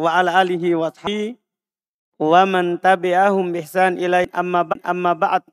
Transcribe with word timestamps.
wa 0.00 0.16
ala 0.16 0.40
alihi 0.40 0.72
wa 0.72 0.88
sahbihi 0.88 1.36
wa 2.16 2.42
man 2.48 2.80
tabi'ahum 2.80 3.52
bihsan 3.52 4.00
ilai 4.00 4.24
amma 4.32 4.64
ba'd 4.64 4.80
amma 4.80 5.12
ba'd 5.12 5.44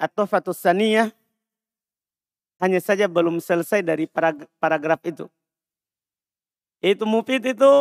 At-Tuhfatus 0.00 0.56
Saniyah 0.56 1.12
hanya 2.56 2.80
saja 2.80 3.04
belum 3.04 3.36
selesai 3.36 3.84
dari 3.84 4.08
paragraf 4.56 5.00
itu. 5.04 5.28
Itu 6.80 7.04
mufid 7.04 7.44
itu 7.44 7.72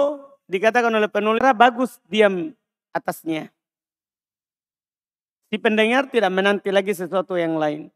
dikatakan 0.51 0.91
oleh 0.91 1.07
penulis 1.07 1.39
bagus 1.55 1.95
diam 2.11 2.51
atasnya. 2.91 3.47
Si 5.47 5.55
pendengar 5.55 6.11
tidak 6.11 6.35
menanti 6.35 6.75
lagi 6.75 6.91
sesuatu 6.91 7.39
yang 7.39 7.55
lain. 7.55 7.87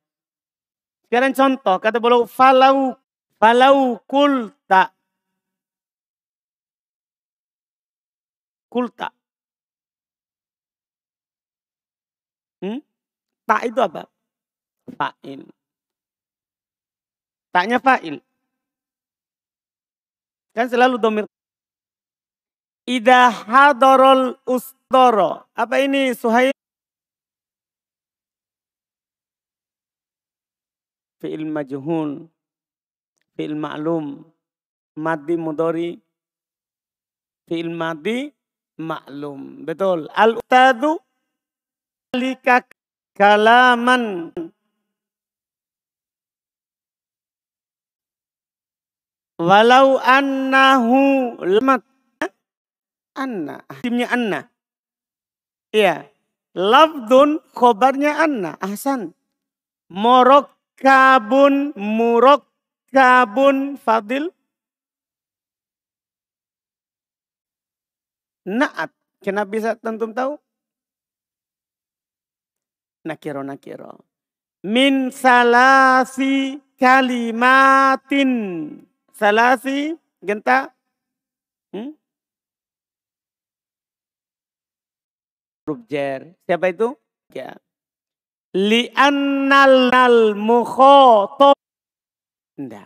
Sekarang 1.06 1.36
contoh, 1.36 1.78
kata 1.78 2.00
beliau, 2.00 2.26
falau, 2.26 2.96
falau 3.38 4.00
kulta. 4.08 4.90
Kulta. 8.74 9.14
Hmm? 12.66 12.82
Tak 13.46 13.62
itu 13.70 13.78
apa? 13.78 14.10
Fa'il. 14.98 15.46
Taknya 17.54 17.78
fa'il. 17.78 18.18
Kan 20.58 20.66
selalu 20.74 20.98
domir. 20.98 21.30
Ida 22.90 23.30
hadorol 23.30 24.42
ustoro. 24.50 25.46
Apa 25.54 25.86
ini 25.86 26.10
Suhail? 26.18 26.50
Fi'il 31.22 31.46
majhul. 31.46 32.26
Fi'il 33.38 33.54
ma'lum. 33.54 34.26
Madi 34.98 35.36
mudori. 35.38 36.02
Fi'il 37.46 37.70
madi 37.70 38.34
maklum. 38.78 39.66
Betul. 39.66 40.10
Al-ustadu 40.14 40.98
lika 42.18 42.66
kalaman 43.18 44.34
Walau 49.44 49.98
annahu 50.00 51.36
lemat. 51.42 51.82
Anna. 53.14 53.62
Timnya 53.86 54.10
anna. 54.10 54.40
Iya. 55.74 56.10
Lafdun 56.54 57.42
khobarnya 57.54 58.24
anna. 58.24 58.58
Ahsan. 58.62 59.14
Morok 59.90 60.50
kabun 60.78 61.74
fadil. 63.78 64.34
Naat. 68.44 68.92
Kenapa 69.24 69.48
bisa 69.48 69.70
tentu 69.80 70.12
tahu? 70.12 70.36
Nakiro 73.08 73.44
nakiro. 73.44 74.04
Min 74.64 75.12
salasi 75.12 76.60
kalimatin 76.80 78.32
salasi 79.12 79.96
genta 80.24 80.72
hmm? 81.72 81.96
huruf 85.64 85.80
jer. 85.88 86.36
Siapa 86.44 86.72
itu? 86.72 86.96
Ya. 87.32 87.56
Li'annal 88.54 89.90
nal 89.90 90.36
mukhotob. 90.36 91.56
Nda. 92.60 92.86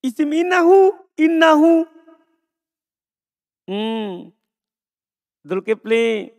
Isim 0.00 0.32
innahu, 0.32 0.96
innahu. 1.20 1.84
Hmm. 3.68 4.32
Dulkifli. 5.40 6.32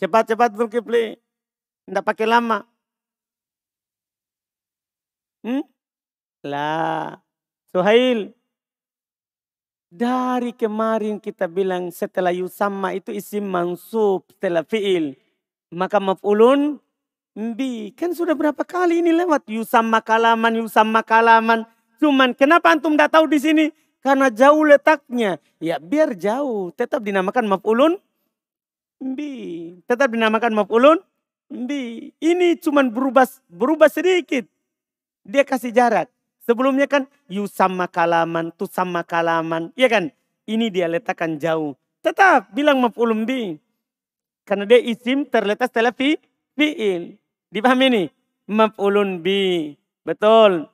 Cepat-cepat 0.00 0.52
Dulkifli. 0.56 1.16
Nggak 1.88 2.06
pakai 2.06 2.26
lama. 2.28 2.64
Hmm? 5.40 5.64
Lah, 6.44 7.20
Suhail. 7.72 8.32
Dari 9.90 10.54
kemarin 10.54 11.18
kita 11.18 11.50
bilang 11.50 11.90
setelah 11.90 12.30
yusama 12.30 12.94
itu 12.94 13.10
isim 13.10 13.42
mansub 13.42 14.22
setelah 14.30 14.62
fi'il. 14.62 15.18
Maka 15.74 15.98
maf'ulun 15.98 16.78
bi. 17.34 17.90
Kan 17.98 18.14
sudah 18.14 18.38
berapa 18.38 18.62
kali 18.62 19.02
ini 19.02 19.10
lewat 19.10 19.50
yusama 19.50 19.98
kalaman, 19.98 20.62
yusama 20.62 21.02
kalaman. 21.02 21.66
Cuman 21.98 22.38
kenapa 22.38 22.70
antum 22.70 22.94
tidak 22.94 23.18
tahu 23.18 23.26
di 23.26 23.38
sini? 23.42 23.66
Karena 24.00 24.32
jauh 24.32 24.64
letaknya. 24.64 25.36
Ya 25.60 25.76
biar 25.76 26.16
jauh. 26.16 26.72
Tetap 26.72 27.04
dinamakan 27.04 27.46
maf'ulun 27.48 28.00
bi. 29.00 29.76
Tetap 29.84 30.12
dinamakan 30.12 30.56
maf'ulun 30.56 30.98
bi. 31.48 32.12
Ini 32.16 32.56
cuman 32.60 32.88
berubah 32.88 33.28
berubah 33.52 33.92
sedikit. 33.92 34.48
Dia 35.24 35.44
kasih 35.44 35.72
jarak. 35.72 36.08
Sebelumnya 36.40 36.88
kan 36.88 37.04
you 37.28 37.44
sama 37.44 37.84
kalaman, 37.84 38.48
tu 38.56 38.64
sama 38.64 39.04
kalaman. 39.04 39.68
Iya 39.76 39.88
kan? 39.92 40.04
Ini 40.48 40.72
dia 40.72 40.88
letakkan 40.88 41.36
jauh. 41.36 41.76
Tetap 42.00 42.50
bilang 42.56 42.80
maf'ulun 42.80 43.28
bi. 43.28 43.60
Karena 44.48 44.64
dia 44.64 44.80
isim 44.80 45.28
terletak 45.28 45.68
setelah 45.70 45.92
fi, 45.92 46.16
fi'il. 46.56 47.20
Dipahami 47.52 47.86
ini? 47.92 48.04
Maf'ulun 48.48 49.20
bi. 49.20 49.76
Betul. 50.02 50.66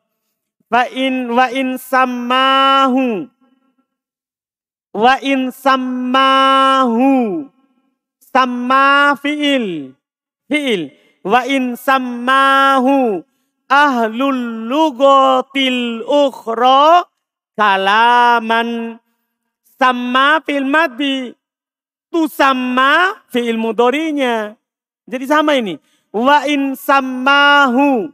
Wa 0.67 0.83
in 0.91 1.31
wa 1.31 1.47
in 1.55 1.79
sammahu. 1.79 3.31
Wa 4.91 5.15
in 5.23 5.55
sammahu. 5.55 7.47
Samma 8.19 9.15
fi'il. 9.21 9.95
Fi'il. 10.51 10.91
Wa 11.23 11.47
in 11.47 11.75
sammahu 11.79 13.23
ahlul 13.67 14.71
lugotil 14.71 16.07
ukhra 16.07 17.03
kalaman 17.59 19.03
sama 19.75 20.39
fil 20.47 20.63
madi 20.63 21.35
tu 22.11 22.31
sama 22.31 23.23
fil 23.31 23.59
mudorinya. 23.59 24.55
Jadi 25.07 25.25
sama 25.27 25.59
ini. 25.59 25.79
Wa 26.15 26.47
in 26.47 26.75
sammahu. 26.79 28.11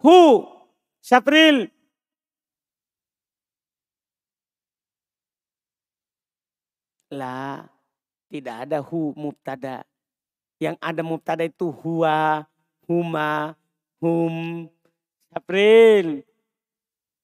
Hu. 0.00 0.20
Syapril. 1.02 1.68
Lah. 7.10 7.68
Tidak 8.32 8.56
ada 8.64 8.80
hu 8.80 9.12
mubtada. 9.12 9.84
Yang 10.56 10.76
ada 10.80 11.02
mubtada 11.04 11.44
itu 11.44 11.68
huwa, 11.68 12.48
huma, 12.88 13.52
hum, 14.00 14.72
April, 15.32 16.24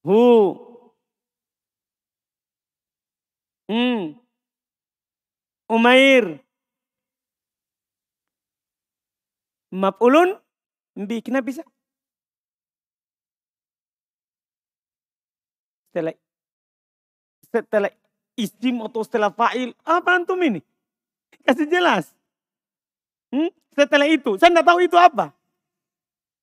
hu, 0.04 0.24
hmm, 3.68 4.20
Umair, 5.68 6.40
Mapulun, 9.72 10.40
bi 10.96 11.20
kenapa 11.20 11.44
bisa? 11.52 11.62
Setelah 15.98 16.16
setelah 17.50 17.90
isim 18.38 18.78
atau 18.86 19.02
setelah 19.02 19.34
fa'il, 19.34 19.74
apa 19.82 20.14
antum 20.14 20.38
ini? 20.38 20.62
Kasih 21.42 21.66
jelas. 21.66 22.14
Hmm? 23.34 23.50
Setelah 23.74 24.06
itu, 24.06 24.38
saya 24.38 24.54
tidak 24.54 24.66
tahu 24.66 24.78
itu 24.86 24.94
apa. 24.94 25.34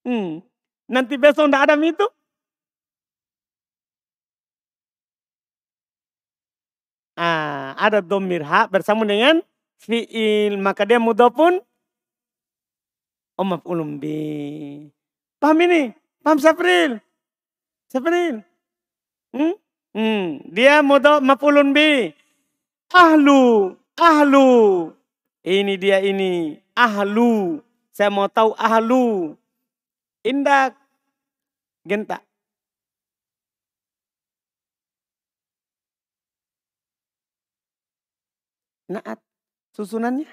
Hmm. 0.03 0.43
Nanti 0.85 1.17
besok 1.17 1.47
tidak 1.49 1.71
ada 1.71 1.75
itu? 1.79 2.05
Ah, 7.15 7.71
ada 7.79 8.03
domir 8.03 8.43
ha 8.43 8.67
bersama 8.67 9.07
dengan 9.07 9.39
fiil. 9.79 10.59
Maka 10.59 10.83
dia 10.83 10.99
mudah 10.99 11.31
pun 11.31 11.63
oh 13.39 13.47
maf'ulun 13.47 13.97
bi. 13.97 14.91
Paham 15.39 15.57
ini? 15.63 15.95
Paham 16.21 16.37
Sapril? 16.43 16.99
Sapril? 17.87 18.43
Hmm? 19.35 19.55
Hmm. 19.91 20.39
Dia 20.47 20.79
mudah 20.79 21.19
maf'ulun 21.19 21.75
bi. 21.75 22.15
Ahlu, 22.95 23.75
ahlu. 23.99 24.47
Ini 25.43 25.75
dia 25.75 25.99
ini, 25.99 26.55
ahlu. 26.71 27.59
Saya 27.91 28.07
mau 28.07 28.31
tahu 28.31 28.55
ahlu. 28.55 29.35
Indak 30.23 30.79
genta. 31.83 32.23
Naat 38.87 39.19
susunannya. 39.75 40.29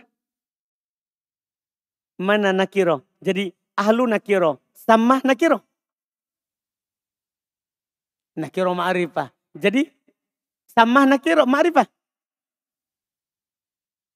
Mana 2.23 2.55
nakiro? 2.55 3.03
Jadi 3.19 3.51
ahlu 3.75 4.07
nakiro. 4.07 4.63
Sama 4.77 5.19
nakiro. 5.27 5.72
Nakiro 8.33 8.73
ma'rifah. 8.73 9.29
Jadi 9.53 9.89
sama 10.73 11.05
nakiro 11.05 11.45
ma'rifah. 11.45 11.85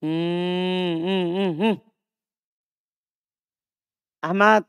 Hmm, 0.00 0.92
hmm, 1.00 1.26
hmm, 1.32 1.52
hmm. 1.56 1.74
Ahmad, 4.24 4.62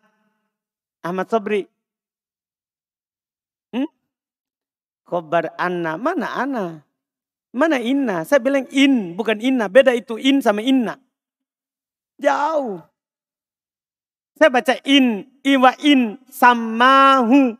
Ahmad 1.03 1.27
Sobri. 1.31 1.67
Hmm? 3.71 3.87
Kobar 5.07 5.55
anna, 5.55 5.95
mana 5.95 6.27
anna? 6.31 6.65
Mana 7.55 7.79
inna? 7.79 8.27
Saya 8.27 8.43
bilang 8.43 8.67
in, 8.69 9.15
bukan 9.15 9.39
inna. 9.39 9.71
Beda 9.71 9.95
itu 9.95 10.19
in 10.19 10.43
sama 10.43 10.59
inna. 10.61 10.99
Jauh. 12.19 12.83
Saya 14.37 14.53
baca 14.53 14.77
in, 14.85 15.25
iwa 15.41 15.73
in, 15.81 16.21
samahu, 16.29 17.57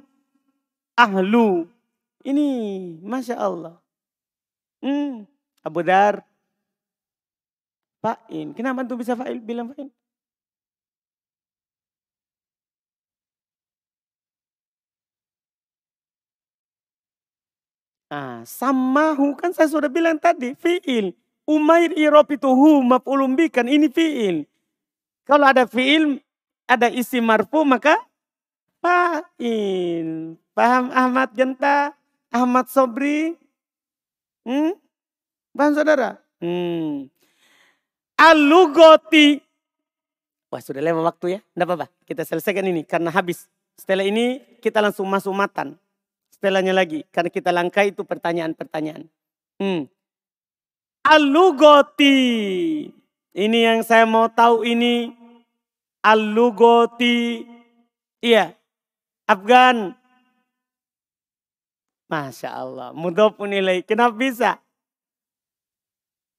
ahlu. 0.94 1.65
Ini, 2.27 2.48
Masya 3.07 3.36
Allah. 3.39 3.79
Hmm, 4.81 5.25
Abu 5.63 5.81
Dar, 5.84 6.27
Fa'in. 8.01 8.53
Kenapa 8.53 8.86
tuh 8.86 8.98
bisa 9.01 9.17
fa'il 9.17 9.41
bilang 9.41 9.67
fa'in? 9.74 9.89
Ah, 18.07 18.39
samahu 18.48 19.36
kan 19.36 19.51
saya 19.51 19.67
sudah 19.67 19.91
bilang 19.91 20.15
tadi, 20.15 20.55
fi'il. 20.55 21.12
Umair 21.43 21.91
irob 21.96 22.27
itu 22.31 22.48
hu, 22.48 22.79
maf'ulumbikan, 22.84 23.67
ini 23.67 23.91
fi'il. 23.91 24.48
Kalau 25.27 25.48
ada 25.48 25.67
fi'il, 25.67 26.24
ada 26.67 26.88
isi 26.88 27.19
marfu, 27.19 27.67
maka 27.67 28.00
fa'il. 28.79 30.39
Paham 30.55 30.91
Ahmad 30.96 31.36
Genta? 31.36 31.96
Ahmad 32.31 32.67
Sobri? 32.67 33.36
Hmm? 34.48 34.75
Paham 35.55 35.74
saudara? 35.74 36.19
Hmm. 36.39 37.10
Alugoti. 38.17 39.41
Wah 40.48 40.62
sudah 40.63 40.79
lewat 40.79 41.03
waktu 41.15 41.25
ya. 41.38 41.39
Tidak 41.43 41.65
apa-apa. 41.67 41.88
Kita 42.07 42.24
selesaikan 42.24 42.65
ini 42.67 42.88
karena 42.88 43.12
habis. 43.12 43.51
Setelah 43.77 44.07
ini 44.07 44.41
kita 44.63 44.81
langsung 44.81 45.05
masuk 45.05 45.36
matan. 45.36 45.75
Setelahnya 46.31 46.74
lagi. 46.74 47.03
Karena 47.12 47.29
kita 47.29 47.51
langkah 47.51 47.84
itu 47.84 48.07
pertanyaan-pertanyaan. 48.07 49.05
Hmm. 49.60 49.89
Alugoti. 51.03 52.19
Ini 53.38 53.60
yang 53.69 53.79
saya 53.86 54.07
mau 54.07 54.31
tahu 54.31 54.65
ini. 54.65 55.13
Alugoti. 56.01 57.43
Iya. 58.24 58.55
Afgan. 59.27 59.93
Masya 62.07 62.49
Allah. 62.55 62.89
Mudah 62.95 63.35
pun 63.35 63.51
nilai. 63.51 63.83
Kenapa 63.83 64.15
bisa? 64.15 64.51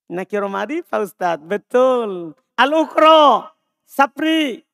Nakiro 0.09 0.49
Pak 0.49 1.01
Ustadz. 1.05 1.45
Betul. 1.45 2.33
Al-Ukro. 2.57 3.45
Sapri. 3.85 4.65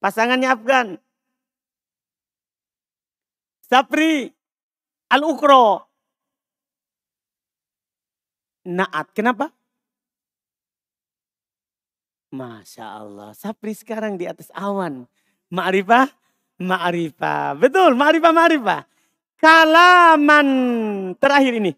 Pasangannya 0.00 0.48
Afgan. 0.52 0.88
Sapri. 3.64 4.28
Al-Ukro. 5.08 5.88
Naat. 8.68 9.16
Kenapa? 9.16 9.48
Masya 12.30 12.84
Allah. 12.84 13.32
Sapri 13.32 13.72
sekarang 13.72 14.20
di 14.20 14.28
atas 14.28 14.52
awan. 14.52 15.08
Ma'rifah? 15.48 16.19
Ma'rifah. 16.60 17.56
Betul. 17.56 17.96
Ma'rifah, 17.96 18.32
ma'rifah. 18.36 18.80
Kalaman 19.40 20.48
terakhir 21.16 21.56
ini. 21.56 21.72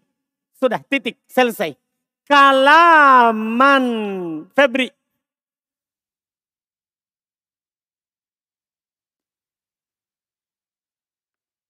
Sudah 0.59 0.83
titik 0.83 1.15
selesai. 1.23 1.71
Kalaman 2.27 3.85
Febri. 4.51 4.91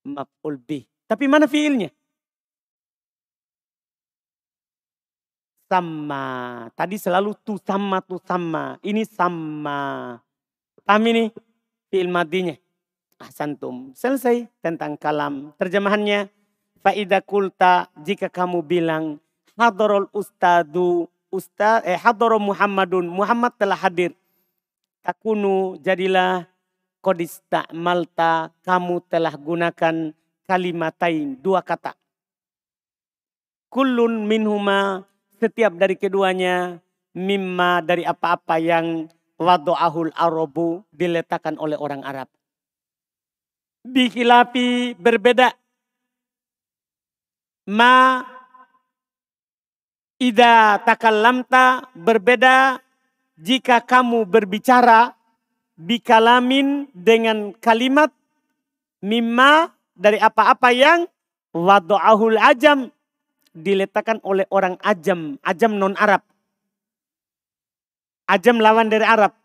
Maf'ul 0.04 0.58
bih. 0.58 0.84
Tapi 1.06 1.30
mana 1.30 1.46
fiilnya? 1.46 1.94
Sama. 5.70 6.26
Tadi 6.74 6.98
selalu 6.98 7.38
tu 7.46 7.62
sama, 7.62 8.02
tu 8.02 8.18
sama. 8.26 8.82
Ini 8.82 9.06
sama. 9.06 10.18
Paham 10.84 11.06
ini? 11.08 11.30
Fiil 11.94 12.10
madinya 12.10 12.58
ahsantum. 13.24 13.96
Selesai 13.96 14.52
tentang 14.60 15.00
kalam. 15.00 15.56
Terjemahannya, 15.56 16.28
faida 16.84 17.24
kulta 17.24 17.88
jika 18.04 18.28
kamu 18.28 18.60
bilang 18.62 19.24
hadorol 19.56 20.12
ustadu 20.12 21.08
ustad 21.32 21.82
eh 21.88 21.98
hadoro 21.98 22.38
Muhammadun 22.38 23.08
Muhammad 23.08 23.56
telah 23.56 23.80
hadir. 23.80 24.12
Takunu 25.04 25.80
jadilah 25.80 26.48
kodista 27.00 27.68
malta 27.72 28.52
kamu 28.64 29.04
telah 29.08 29.34
gunakan 29.36 30.12
kalimatain 30.48 31.40
dua 31.40 31.64
kata. 31.64 31.96
Kulun 33.74 34.30
minhuma 34.30 35.02
setiap 35.42 35.74
dari 35.74 35.98
keduanya 35.98 36.78
mimma 37.18 37.82
dari 37.82 38.06
apa-apa 38.06 38.62
yang 38.62 39.10
wado'ahul 39.42 40.14
arabu 40.14 40.86
diletakkan 40.94 41.58
oleh 41.58 41.76
orang 41.76 42.06
Arab 42.06 42.30
bikilapi 43.84 44.96
berbeda. 44.96 45.52
Ma 47.70 48.24
ida 50.20 50.80
takallamta 50.84 51.88
berbeda 51.96 52.80
jika 53.40 53.84
kamu 53.84 54.28
berbicara 54.28 55.16
bikalamin 55.80 56.92
dengan 56.92 57.56
kalimat 57.60 58.12
mimma 59.04 59.72
dari 59.96 60.20
apa-apa 60.20 60.70
yang 60.72 61.08
wadu'ahul 61.56 62.40
ajam 62.40 62.92
diletakkan 63.54 64.18
oleh 64.26 64.48
orang 64.50 64.76
ajam, 64.82 65.38
ajam 65.46 65.78
non 65.78 65.94
Arab. 65.96 66.26
Ajam 68.26 68.58
lawan 68.58 68.90
dari 68.90 69.06
Arab. 69.06 69.36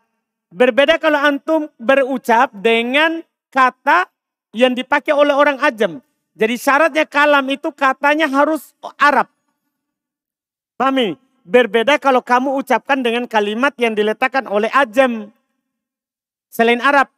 Berbeda 0.49 0.97
kalau 0.97 1.21
antum 1.21 1.69
berucap 1.77 2.49
dengan 2.57 3.21
kata 3.53 4.09
yang 4.53 4.73
dipakai 4.73 5.13
oleh 5.13 5.33
orang 5.33 5.61
ajam. 5.61 6.01
Jadi 6.39 6.55
syaratnya 6.55 7.03
kalam 7.03 7.45
itu 7.51 7.69
katanya 7.75 8.29
harus 8.31 8.71
Arab. 8.95 9.27
Pahami? 10.79 11.19
Berbeda 11.43 11.97
kalau 11.97 12.23
kamu 12.23 12.55
ucapkan 12.61 13.01
dengan 13.01 13.25
kalimat 13.25 13.73
yang 13.75 13.97
diletakkan 13.97 14.47
oleh 14.47 14.71
ajam. 14.71 15.33
Selain 16.47 16.79
Arab. 16.79 17.11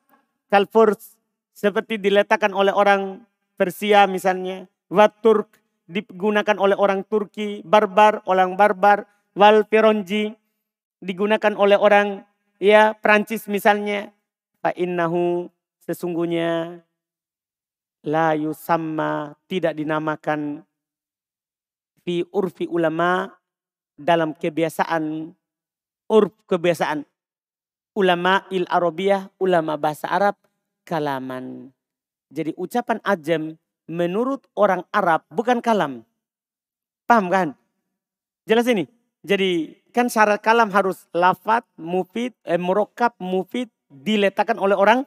Kalfurs. 0.50 1.20
Seperti 1.54 2.02
diletakkan 2.02 2.56
oleh 2.56 2.74
orang 2.74 3.22
Persia 3.60 4.10
misalnya. 4.10 4.66
Waturk 4.90 5.52
digunakan 5.86 6.58
oleh 6.58 6.74
orang 6.74 7.06
Turki. 7.06 7.62
Barbar, 7.62 8.26
orang 8.26 8.58
barbar. 8.58 9.06
Wal 9.38 9.64
Peronji 9.64 10.36
digunakan 11.00 11.56
oleh 11.56 11.78
orang 11.78 12.26
ya 12.58 12.98
Prancis 12.98 13.46
misalnya. 13.46 14.10
Fa'innahu 14.66 15.50
sesungguhnya 15.86 16.82
la 18.06 18.34
yusamma 18.34 19.38
tidak 19.46 19.78
dinamakan 19.78 20.66
fi 22.02 22.26
urfi 22.34 22.66
ulama 22.66 23.30
dalam 23.98 24.34
kebiasaan 24.34 25.34
urf 26.10 26.34
kebiasaan. 26.50 27.06
Ulama 27.92 28.48
il 28.56 28.64
arabiyah 28.72 29.36
ulama 29.36 29.76
bahasa 29.76 30.08
Arab 30.08 30.40
kalaman. 30.88 31.76
Jadi 32.32 32.56
ucapan 32.56 33.04
ajam 33.04 33.60
menurut 33.92 34.48
orang 34.56 34.88
Arab 34.96 35.28
bukan 35.28 35.60
kalam. 35.60 36.08
Paham 37.04 37.28
kan? 37.28 37.52
Jelas 38.48 38.64
ini? 38.72 38.88
Jadi 39.22 39.76
kan 39.92 40.08
syarat 40.08 40.40
kalam 40.40 40.72
harus 40.72 41.04
lafat 41.12 41.68
mufid 41.76 42.32
eh, 42.48 42.56
murokab 42.56 43.12
mufid 43.20 43.68
diletakkan 43.92 44.56
oleh 44.56 44.74
orang 44.74 45.04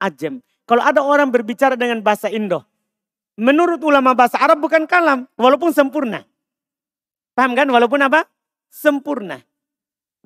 ajam 0.00 0.40
kalau 0.66 0.82
ada 0.82 0.98
orang 0.98 1.30
berbicara 1.30 1.78
dengan 1.78 2.02
bahasa 2.02 2.26
Indo, 2.26 2.66
menurut 3.38 3.78
ulama 3.86 4.18
bahasa 4.18 4.42
Arab 4.42 4.58
bukan 4.58 4.82
kalam, 4.90 5.30
walaupun 5.38 5.70
sempurna. 5.70 6.26
Paham 7.38 7.54
kan? 7.54 7.70
Walaupun 7.70 8.02
apa? 8.02 8.26
Sempurna. 8.66 9.38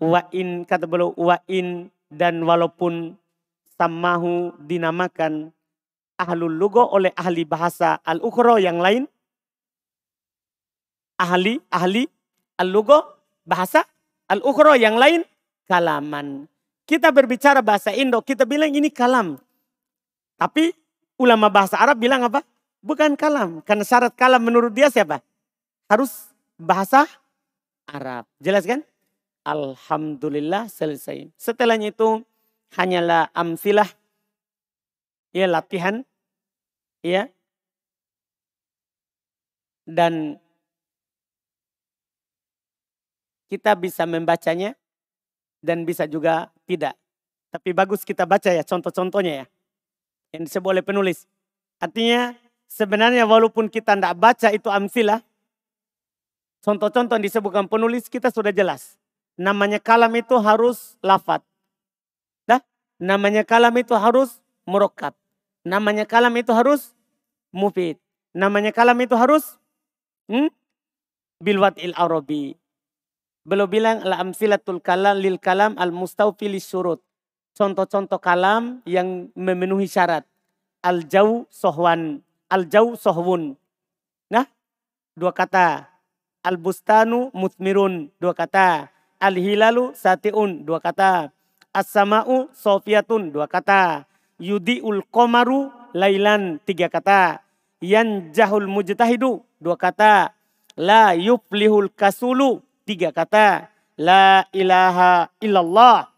Wa 0.00 0.24
in 0.32 0.64
kata 0.64 0.88
beliau 0.88 1.12
wa 1.12 1.36
in 1.44 1.92
dan 2.08 2.40
walaupun 2.40 3.20
samahu 3.76 4.56
dinamakan 4.64 5.52
ahlul 6.16 6.56
lugo 6.56 6.88
oleh 6.88 7.12
ahli 7.12 7.44
bahasa 7.44 8.00
al-ukhra 8.00 8.56
yang 8.56 8.80
lain. 8.80 9.04
Ahli, 11.20 11.60
ahli 11.68 12.08
al-lugo 12.56 13.04
bahasa 13.44 13.84
al-ukhra 14.32 14.80
yang 14.80 14.96
lain 14.96 15.20
kalaman. 15.68 16.48
Kita 16.88 17.12
berbicara 17.12 17.60
bahasa 17.60 17.92
Indo, 17.92 18.24
kita 18.24 18.48
bilang 18.48 18.72
ini 18.72 18.88
kalam. 18.88 19.36
Tapi 20.40 20.72
ulama 21.20 21.52
bahasa 21.52 21.76
Arab 21.76 22.00
bilang 22.00 22.24
apa? 22.24 22.40
Bukan 22.80 23.12
kalam. 23.12 23.60
Karena 23.60 23.84
syarat 23.84 24.16
kalam 24.16 24.40
menurut 24.40 24.72
dia 24.72 24.88
siapa? 24.88 25.20
Harus 25.84 26.32
bahasa 26.56 27.04
Arab. 27.84 28.24
Jelas 28.40 28.64
kan? 28.64 28.80
Alhamdulillah 29.44 30.72
selesai. 30.72 31.28
Setelahnya 31.36 31.92
itu 31.92 32.24
hanyalah 32.72 33.28
amsilah. 33.36 33.88
Ya 35.36 35.44
latihan. 35.44 36.08
Ya. 37.04 37.28
Dan 39.84 40.40
kita 43.52 43.76
bisa 43.76 44.08
membacanya 44.08 44.72
dan 45.60 45.84
bisa 45.84 46.08
juga 46.08 46.48
tidak. 46.64 46.96
Tapi 47.52 47.76
bagus 47.76 48.08
kita 48.08 48.24
baca 48.24 48.48
ya 48.48 48.64
contoh-contohnya 48.64 49.44
ya. 49.44 49.46
Yang 50.30 50.42
disebut 50.50 50.70
oleh 50.78 50.84
penulis. 50.84 51.26
Artinya 51.82 52.36
sebenarnya 52.70 53.26
walaupun 53.26 53.66
kita 53.66 53.98
tidak 53.98 54.14
baca 54.14 54.48
itu 54.54 54.68
amsilah. 54.70 55.24
Contoh-contoh 56.60 57.16
yang 57.16 57.24
disebutkan 57.24 57.66
penulis 57.66 58.06
kita 58.06 58.28
sudah 58.28 58.52
jelas. 58.52 59.00
Namanya 59.40 59.80
kalam 59.80 60.12
itu 60.12 60.36
harus 60.36 61.00
lafat. 61.00 61.40
Dah? 62.44 62.60
Namanya 63.00 63.42
kalam 63.42 63.72
itu 63.80 63.96
harus 63.96 64.38
murokat. 64.68 65.16
Namanya 65.64 66.04
kalam 66.04 66.36
itu 66.36 66.52
harus 66.52 66.92
mufid. 67.48 67.96
Namanya 68.36 68.70
kalam 68.70 69.00
itu 69.00 69.16
harus 69.16 69.58
hmm? 70.28 70.52
bilwat 71.40 71.80
il 71.80 71.96
arabi. 71.96 72.54
Beliau 73.42 73.66
bilang 73.66 74.04
la 74.04 74.20
amsilatul 74.20 74.84
kalam 74.84 75.18
lil 75.18 75.40
kalam 75.40 75.74
al 75.80 75.90
mustawfi 75.90 76.46
surut. 76.60 77.00
Contoh-contoh 77.56 78.20
kalam 78.22 78.80
yang 78.86 79.28
memenuhi 79.36 79.84
syarat. 79.86 80.24
Al 80.80 81.04
jauh 81.04 81.44
sohwan, 81.52 82.24
al 82.48 82.64
jauh 82.64 82.96
sohwun. 82.96 83.52
Nah, 84.32 84.48
dua 85.12 85.30
kata. 85.30 85.86
Al 86.40 86.56
bustanu 86.56 87.28
mutmirun, 87.36 88.08
dua 88.16 88.32
kata. 88.32 88.88
Al 89.20 89.36
hilalu 89.36 89.92
satiun, 89.92 90.64
dua 90.64 90.80
kata. 90.80 91.28
As-sama'u 91.70 92.50
sofiatun, 92.50 93.30
dua 93.30 93.46
kata. 93.46 94.08
Yudi'ul 94.40 95.04
komaru 95.12 95.68
lailan, 95.92 96.58
tiga 96.64 96.88
kata. 96.90 97.44
Yan 97.84 98.32
jahul 98.32 98.66
mujtahidu, 98.66 99.44
dua 99.60 99.76
kata. 99.76 100.32
La 100.80 101.12
yuplihul 101.12 101.92
kasulu, 101.92 102.64
tiga 102.88 103.12
kata. 103.12 103.68
La 104.00 104.48
ilaha 104.50 105.28
illallah. 105.38 106.09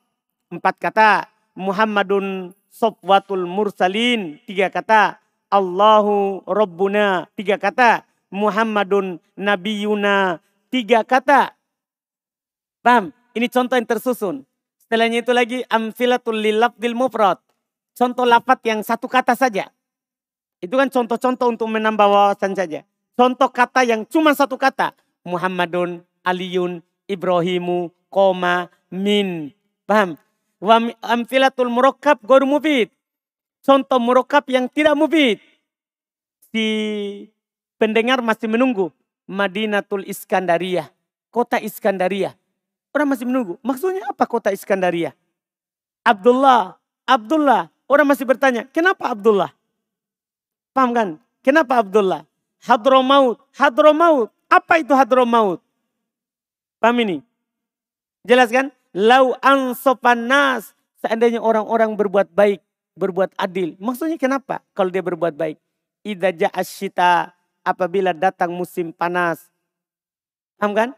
Empat 0.53 0.77
kata. 0.77 1.33
Muhammadun 1.57 2.53
sofwatul 2.69 3.49
mursalin. 3.49 4.37
Tiga 4.45 4.69
kata. 4.69 5.17
Allahu 5.49 6.45
Rabbuna. 6.45 7.33
Tiga 7.33 7.57
kata. 7.57 8.05
Muhammadun 8.29 9.17
nabiyuna. 9.33 10.45
Tiga 10.69 11.01
kata. 11.09 11.57
Paham? 12.85 13.17
Ini 13.33 13.49
contoh 13.49 13.81
yang 13.81 13.89
tersusun. 13.89 14.45
Setelahnya 14.77 15.25
itu 15.25 15.33
lagi 15.33 15.65
amfilatul 15.73 16.37
lilabdil 16.37 16.93
mufrad. 16.93 17.41
Contoh 17.97 18.29
lapat 18.29 18.61
yang 18.69 18.85
satu 18.85 19.09
kata 19.09 19.33
saja. 19.33 19.73
Itu 20.61 20.77
kan 20.77 20.93
contoh-contoh 20.93 21.49
untuk 21.49 21.69
menambah 21.73 22.05
wawasan 22.05 22.53
saja. 22.53 22.85
Contoh 23.17 23.49
kata 23.49 23.89
yang 23.89 24.05
cuma 24.05 24.37
satu 24.37 24.61
kata. 24.61 24.93
Muhammadun 25.25 26.05
Aliyun, 26.23 26.85
Ibrahimu, 27.09 27.91
koma, 28.13 28.69
min. 28.93 29.51
Paham? 29.89 30.21
Amfilatul 31.03 31.67
murakkab 31.67 32.23
gor 32.23 32.47
mufid. 32.47 32.95
Contoh 33.67 33.99
murakkab 33.99 34.47
yang 34.47 34.71
tidak 34.71 34.95
mufid. 34.95 35.43
Si 36.55 36.65
pendengar 37.83 38.23
masih 38.23 38.47
menunggu. 38.47 38.95
Madinatul 39.27 40.07
Iskandaria. 40.07 40.87
Kota 41.35 41.59
Iskandaria. 41.59 42.39
Orang 42.95 43.11
masih 43.11 43.27
menunggu. 43.27 43.59
Maksudnya 43.65 44.07
apa 44.07 44.23
kota 44.29 44.55
Iskandaria? 44.55 45.17
Abdullah. 46.07 46.79
Abdullah. 47.09 47.73
Orang 47.91 48.09
masih 48.09 48.25
bertanya, 48.25 48.65
kenapa 48.71 49.11
Abdullah? 49.13 49.53
Paham 50.73 50.91
kan? 50.97 51.09
Kenapa 51.45 51.83
Abdullah? 51.83 52.25
Hadromaut. 52.63 53.43
Hadromaut. 53.53 54.31
Apa 54.49 54.81
itu 54.81 54.95
Hadromaut? 54.95 55.61
Paham 56.79 56.97
ini? 57.03 57.19
Jelas 58.23 58.49
kan? 58.49 58.71
Lau 58.93 59.37
ansopan 59.41 60.29
nas. 60.29 60.77
Seandainya 61.03 61.43
orang-orang 61.43 61.99
berbuat 61.99 62.31
baik, 62.31 62.63
berbuat 62.95 63.35
adil. 63.35 63.75
Maksudnya 63.83 64.15
kenapa 64.21 64.63
kalau 64.71 64.93
dia 64.93 65.03
berbuat 65.03 65.35
baik? 65.35 65.59
Ida 66.07 66.31
ja'asyita 66.31 67.35
apabila 67.67 68.15
datang 68.15 68.55
musim 68.55 68.95
panas. 68.95 69.51
Paham 70.63 70.79
kan? 70.79 70.91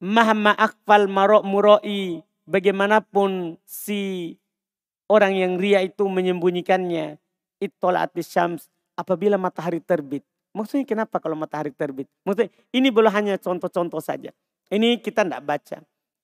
Mahma 0.00 0.56
akfal 0.56 1.04
marok 1.10 1.44
muroi. 1.44 2.24
Bagaimanapun 2.48 3.60
si 3.62 4.34
orang 5.06 5.36
yang 5.36 5.52
ria 5.60 5.84
itu 5.84 6.08
menyembunyikannya. 6.08 7.20
Ittola'atis 7.60 8.32
syams. 8.32 8.72
Apabila 8.96 9.36
matahari 9.36 9.84
terbit. 9.84 10.24
Maksudnya 10.52 10.84
kenapa 10.84 11.20
kalau 11.20 11.36
matahari 11.36 11.72
terbit? 11.72 12.08
Maksudnya 12.24 12.52
ini 12.72 12.88
belum 12.92 13.12
hanya 13.12 13.36
contoh-contoh 13.36 14.00
saja. 14.00 14.32
Ini 14.72 15.00
kita 15.00 15.24
tidak 15.24 15.44
baca. 15.44 15.80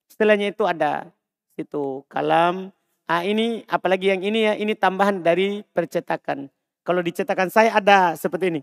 Setelahnya 0.09 0.53
itu 0.53 0.65
ada 0.65 1.09
itu 1.55 2.03
kalam. 2.09 2.75
Ah 3.09 3.25
ini 3.25 3.65
apalagi 3.69 4.13
yang 4.13 4.21
ini 4.21 4.45
ya, 4.45 4.53
ini 4.57 4.77
tambahan 4.77 5.25
dari 5.25 5.65
percetakan. 5.73 6.53
Kalau 6.85 7.01
dicetakan 7.01 7.49
saya 7.49 7.77
ada 7.77 8.17
seperti 8.17 8.53
ini. 8.53 8.63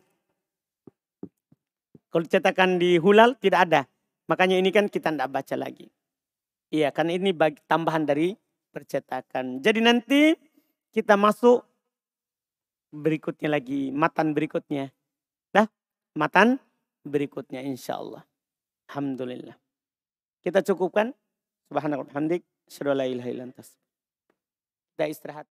Kalau 2.10 2.24
dicetakan 2.26 2.78
di 2.78 2.98
Hulal 3.02 3.38
tidak 3.42 3.70
ada. 3.70 3.82
Makanya 4.30 4.58
ini 4.58 4.70
kan 4.74 4.90
kita 4.90 5.14
tidak 5.14 5.30
baca 5.30 5.56
lagi. 5.58 5.90
Iya, 6.74 6.90
karena 6.90 7.14
ini 7.14 7.30
bagi, 7.30 7.62
tambahan 7.70 8.10
dari 8.10 8.34
percetakan. 8.74 9.62
Jadi 9.62 9.80
nanti 9.86 10.34
kita 10.90 11.14
masuk 11.14 11.62
berikutnya 12.90 13.50
lagi, 13.54 13.94
matan 13.94 14.34
berikutnya 14.34 14.90
matan 16.16 16.58
berikutnya 17.04 17.62
insya 17.62 18.00
Allah. 18.00 18.24
Alhamdulillah. 18.90 19.56
Kita 20.42 20.64
cukupkan. 20.64 21.12
Subhanallah. 21.70 22.08
Hamdik. 22.14 22.44
Kita 24.96 25.06
istirahat. 25.12 25.55